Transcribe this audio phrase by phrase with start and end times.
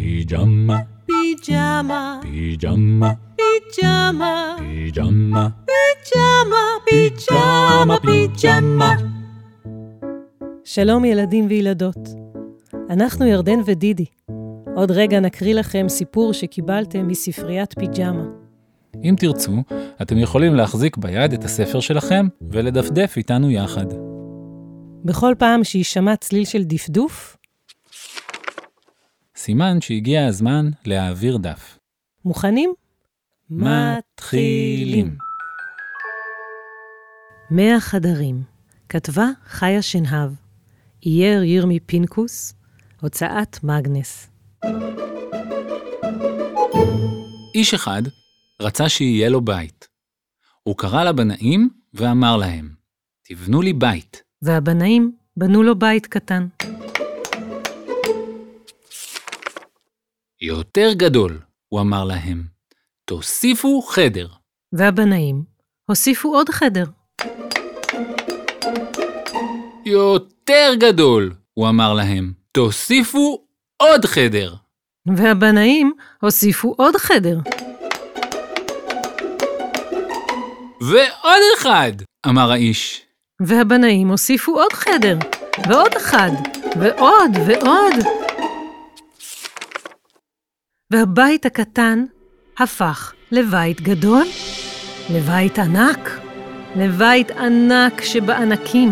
[0.00, 6.56] פיג'מה, פיג'מה, פיג'מה, פיג'מה, פיג'מה, פיג'מה,
[6.86, 8.94] פיג'מה, פיג'מה.
[10.64, 12.08] שלום ילדים וילדות.
[12.90, 14.04] אנחנו ירדן ודידי.
[14.76, 18.24] עוד רגע נקריא לכם סיפור שקיבלתם מספריית פיג'מה.
[19.04, 19.52] אם תרצו,
[20.02, 23.86] אתם יכולים להחזיק ביד את הספר שלכם ולדפדף איתנו יחד.
[25.04, 27.36] בכל פעם שיישמע צליל של דפדוף,
[29.42, 31.78] סימן שהגיע הזמן להעביר דף.
[32.24, 32.72] מוכנים?
[33.50, 35.16] מתחילים.
[37.50, 38.42] מאה חדרים.
[38.88, 40.30] כתבה חיה שנהב.
[41.06, 42.54] אייר ירמי פינקוס.
[43.00, 44.30] הוצאת מגנס.
[47.54, 48.02] איש אחד
[48.62, 49.88] רצה שיהיה לו בית.
[50.62, 52.74] הוא קרא לבנאים ואמר להם,
[53.24, 54.22] תבנו לי בית.
[54.42, 56.46] והבנאים בנו לו בית קטן.
[60.42, 62.42] יותר גדול, הוא אמר להם,
[63.04, 64.28] תוסיפו חדר.
[64.72, 65.42] והבנאים
[65.88, 66.84] הוסיפו עוד חדר.
[69.84, 73.44] יותר גדול, הוא אמר להם, תוסיפו
[73.82, 74.54] עוד חדר.
[75.16, 77.38] והבנאים הוסיפו עוד חדר.
[80.80, 81.92] ועוד אחד,
[82.26, 83.02] אמר האיש.
[83.40, 85.18] והבנאים הוסיפו עוד חדר,
[85.68, 86.30] ועוד אחד,
[86.80, 88.19] ועוד ועוד.
[90.90, 92.04] והבית הקטן
[92.58, 94.26] הפך לבית גדול,
[95.10, 96.10] לבית ענק,
[96.76, 98.90] לבית ענק שבענקים,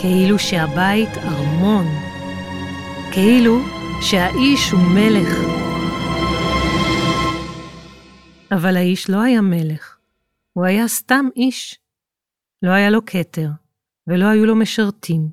[0.00, 1.84] כאילו שהבית ארמון,
[3.12, 3.58] כאילו
[4.02, 5.38] שהאיש הוא מלך.
[8.52, 9.96] אבל האיש לא היה מלך,
[10.52, 11.78] הוא היה סתם איש.
[12.62, 13.48] לא היה לו כתר,
[14.06, 15.28] ולא היו לו משרתים.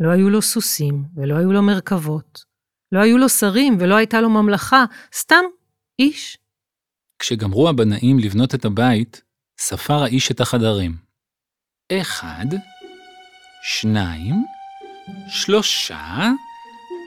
[0.00, 2.45] לא היו לו סוסים, ולא היו לו מרכבות.
[2.92, 4.84] לא היו לו שרים, ולא הייתה לו ממלכה,
[5.14, 5.44] סתם
[5.98, 6.38] איש.
[7.18, 9.22] כשגמרו הבנאים לבנות את הבית,
[9.58, 10.96] ספר האיש את החדרים.
[11.92, 12.46] אחד,
[13.62, 14.44] שניים,
[15.28, 16.30] שלושה,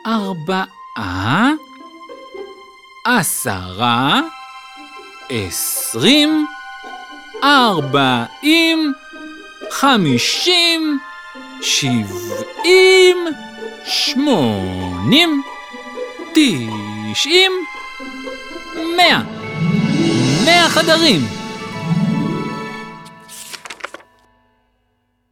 [0.08, 1.52] ארבעה,
[3.06, 4.22] עשרה,
[5.30, 6.48] עשרים,
[7.44, 8.94] ארבעים,
[9.72, 11.00] חמישים,
[11.62, 13.18] שבעים,
[13.86, 15.44] שמונים,
[16.34, 17.52] תשעים,
[18.98, 19.24] מאה.
[20.46, 21.22] מאה חדרים!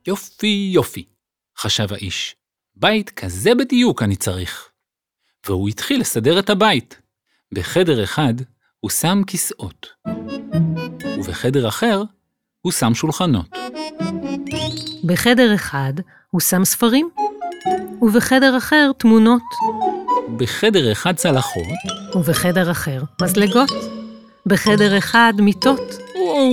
[0.08, 1.06] יופי יופי,
[1.58, 2.35] חשב האיש.
[2.75, 4.69] בית כזה בדיוק אני צריך.
[5.47, 7.02] והוא התחיל לסדר את הבית.
[7.53, 8.34] בחדר אחד
[8.79, 9.88] הוא שם כיסאות,
[11.19, 12.03] ובחדר אחר
[12.62, 13.46] הוא שם שולחנות.
[15.03, 15.94] בחדר אחד
[16.31, 17.09] הוא שם ספרים,
[18.02, 19.41] ובחדר אחר תמונות,
[20.36, 21.64] בחדר אחד צלחות,
[22.16, 23.70] ובחדר אחר מזלגות.
[24.48, 25.94] בחדר אחד מיטות,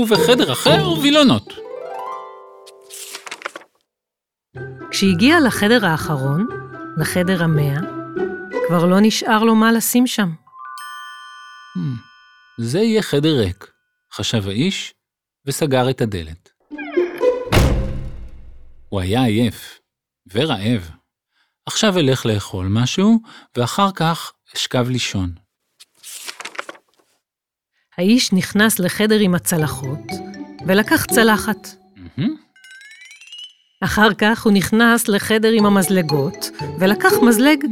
[0.02, 1.52] ובחדר אחר וילונות.
[4.90, 6.46] כשהגיע לחדר האחרון,
[6.98, 7.80] לחדר המאה,
[8.68, 10.28] כבר לא נשאר לו מה לשים שם.
[11.76, 11.80] Hmm,
[12.58, 13.72] זה יהיה חדר ריק,
[14.12, 14.94] חשב האיש,
[15.46, 16.50] וסגר את הדלת.
[18.88, 19.80] הוא היה עייף
[20.32, 20.90] ורעב.
[21.66, 23.18] עכשיו אלך לאכול משהו,
[23.56, 25.30] ואחר כך אשכב לישון.
[27.98, 29.98] האיש נכנס לחדר עם הצלחות,
[30.66, 31.68] ולקח צלחת.
[33.84, 37.64] אחר כך הוא נכנס לחדר עם המזלגות, ולקח מזלג.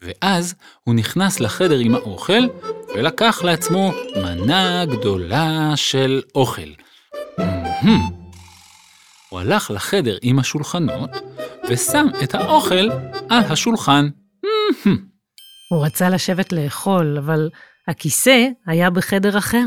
[0.00, 0.54] ואז
[0.84, 2.42] הוא נכנס לחדר עם האוכל,
[2.94, 6.70] ולקח לעצמו מנה גדולה של אוכל.
[9.28, 11.10] הוא הלך לחדר עם השולחנות,
[11.68, 12.88] ושם את האוכל
[13.28, 14.08] על השולחן.
[15.70, 17.50] הוא רצה לשבת לאכול, אבל
[17.88, 19.64] הכיסא היה בחדר אחר.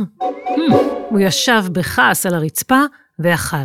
[1.10, 2.82] הוא ישב בכעס על הרצפה
[3.20, 3.58] ואכל.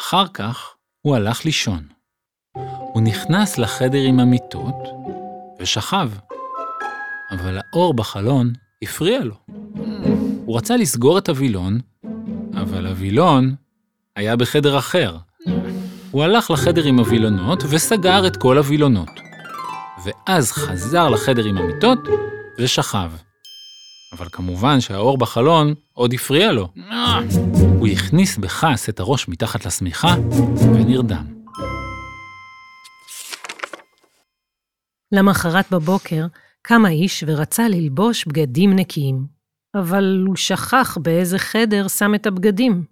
[0.00, 1.86] אחר כך הוא הלך לישון.
[2.92, 4.74] הוא נכנס לחדר עם המיטות
[5.60, 6.10] ושכב,
[7.30, 8.52] אבל האור בחלון
[8.82, 9.34] הפריע לו.
[10.44, 11.80] הוא רצה לסגור את הווילון,
[12.54, 13.54] אבל הווילון
[14.16, 15.16] היה בחדר אחר.
[16.10, 19.10] הוא הלך לחדר עם הווילונות וסגר את כל הווילונות.
[20.04, 21.98] ואז חזר לחדר עם המיטות
[22.58, 23.10] ושכב.
[24.12, 26.68] אבל כמובן שהאור בחלון עוד הפריע לו.
[27.78, 30.14] הוא הכניס בכעס את הראש מתחת לשמיכה
[30.74, 31.24] ונרדם.
[35.12, 36.26] למחרת בבוקר
[36.62, 39.39] קם האיש ורצה ללבוש בגדים נקיים,
[39.74, 42.84] אבל הוא שכח באיזה חדר שם את הבגדים.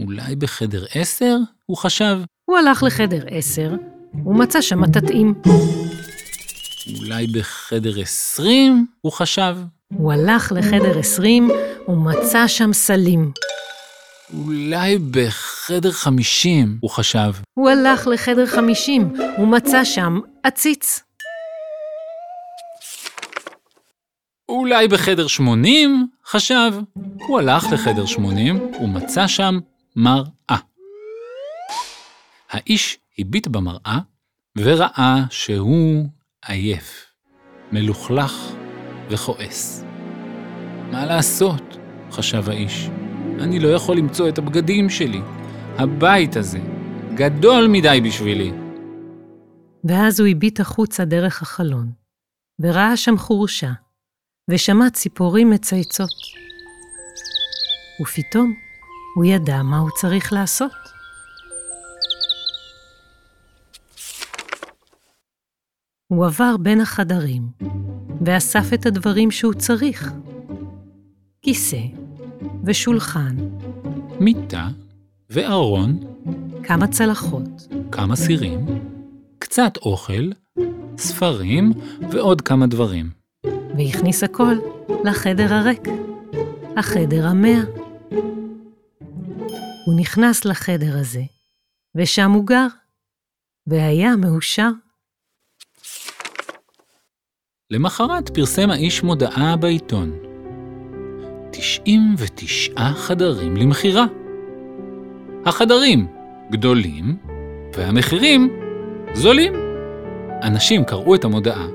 [0.00, 1.36] אולי בחדר עשר?
[1.66, 2.18] הוא חשב.
[2.44, 3.72] הוא הלך לחדר עשר,
[4.26, 5.34] ומצא שם מטאטאים.
[6.98, 8.86] אולי בחדר עשרים?
[9.00, 9.56] הוא חשב.
[9.94, 11.50] הוא הלך לחדר עשרים,
[11.88, 13.32] ומצא שם סלים.
[14.32, 16.78] אולי בחדר חמישים?
[16.80, 17.32] הוא חשב.
[17.54, 21.00] הוא הלך לחדר חמישים, ומצא שם עציץ.
[24.54, 26.08] אולי בחדר שמונים?
[26.26, 26.72] חשב.
[27.16, 29.58] הוא הלך לחדר שמונים ומצא שם
[29.96, 30.58] מראה.
[32.50, 33.98] האיש הביט במראה
[34.58, 36.04] וראה שהוא
[36.46, 37.06] עייף,
[37.72, 38.32] מלוכלך
[39.10, 39.84] וכועס.
[40.90, 41.76] מה לעשות?
[42.10, 42.88] חשב האיש.
[43.40, 45.20] אני לא יכול למצוא את הבגדים שלי.
[45.78, 46.58] הבית הזה
[47.14, 48.52] גדול מדי בשבילי.
[49.84, 51.92] ואז הוא הביט החוצה דרך החלון,
[52.60, 53.72] וראה שם חורשה,
[54.50, 56.10] ושמע ציפורים מצייצות.
[58.02, 58.54] ופתאום
[59.16, 60.72] הוא ידע מה הוא צריך לעשות.
[66.06, 67.42] הוא עבר בין החדרים,
[68.26, 70.12] ואסף את הדברים שהוא צריך.
[71.42, 71.80] כיסא
[72.64, 73.36] ושולחן,
[74.20, 74.68] מיטה
[75.30, 76.00] וארון,
[76.62, 78.66] כמה צלחות, כמה סירים,
[79.38, 80.30] קצת אוכל,
[80.98, 81.72] ספרים
[82.10, 83.23] ועוד כמה דברים.
[83.78, 84.54] והכניס הכל
[85.04, 85.82] לחדר הריק,
[86.76, 87.60] החדר המאה.
[89.86, 91.22] הוא נכנס לחדר הזה,
[91.94, 92.66] ושם הוא גר,
[93.66, 94.70] והיה מאושר.
[97.70, 100.12] למחרת פרסם האיש מודעה בעיתון.
[101.50, 104.04] 99 חדרים למכירה.
[105.46, 106.06] החדרים
[106.50, 107.16] גדולים
[107.74, 108.60] והמחירים
[109.14, 109.52] זולים.
[110.42, 111.66] אנשים קראו את המודעה,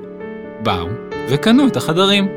[0.62, 2.28] באו וקנו את החדרים.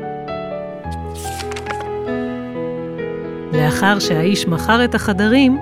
[3.52, 5.58] לאחר שהאיש מכר את החדרים,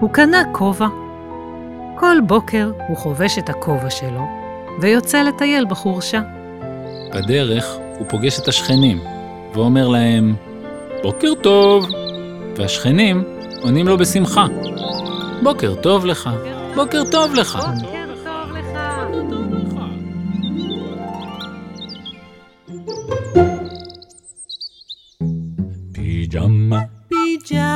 [0.00, 0.86] הוא קנה כובע.
[1.98, 4.26] כל בוקר הוא חובש את הכובע שלו,
[4.80, 6.20] ויוצא לטייל בחורשה.
[7.14, 8.98] בדרך הוא פוגש את השכנים,
[9.54, 10.34] ואומר להם,
[11.02, 11.86] בוקר טוב.
[12.56, 13.24] והשכנים
[13.62, 14.46] עונים לו בשמחה,
[15.42, 16.30] בוקר טוב לך,
[16.74, 17.58] בוקר טוב לך.
[17.58, 18.01] פיג'מה,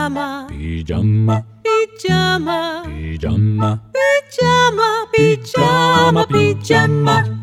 [0.06, 7.35] Pijama, פיג'מה, pijama, פיג'מה, pijama, pijama, pijama.